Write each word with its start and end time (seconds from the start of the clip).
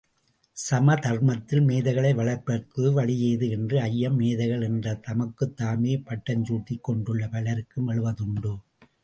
சமதர்மத்தில் 0.57 1.61
மேதைகளை 1.61 2.13
வளர்ப்பதற்கு 2.13 3.01
வழியேது 3.01 3.49
என்ற 3.49 3.81
ஐயம், 3.81 4.15
மேதைகள் 4.15 4.61
என்று 4.61 4.99
தமக்குத் 4.99 5.55
தாமே 5.57 5.97
பட்டம் 5.97 6.45
சூட்டிக்கொண்டுள்ள 6.45 7.31
பலருக்கும் 7.31 7.89
எழுவதுண்டு. 7.89 8.55